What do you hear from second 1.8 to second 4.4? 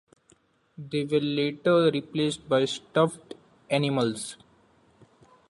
replaced by stuffed animals.